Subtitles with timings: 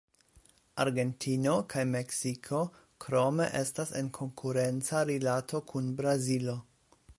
[0.83, 2.63] Argentino kaj Meksiko
[3.05, 6.61] krome estas en konkurenca rilato kun Brazilo.